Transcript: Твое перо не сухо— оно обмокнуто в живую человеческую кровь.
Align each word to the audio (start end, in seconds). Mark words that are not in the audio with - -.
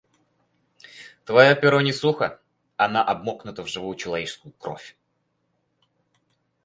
Твое 1.25 1.53
перо 1.55 1.81
не 1.87 1.93
сухо— 2.01 2.27
оно 2.77 3.01
обмокнуто 3.05 3.61
в 3.61 3.67
живую 3.67 3.95
человеческую 3.95 4.51
кровь. 4.53 4.97